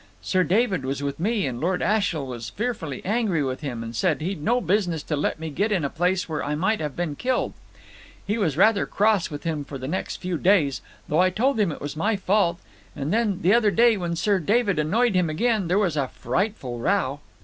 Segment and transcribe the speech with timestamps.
[0.23, 4.19] Sir David was with me, and Lord Ashiel was fearfully angry with him, and said
[4.19, 7.15] he'd no business to let me get in a place where I might have been
[7.15, 7.53] killed.
[8.25, 11.71] He was rather cross with him for the next few days, though I told him
[11.71, 12.59] it was my fault;
[12.95, 16.79] and then the other day, when Sir David annoyed him again, there was a frightful
[16.79, 17.19] row."